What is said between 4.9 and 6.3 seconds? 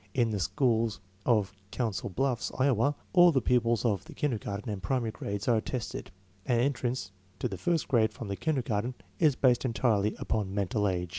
grades are tested,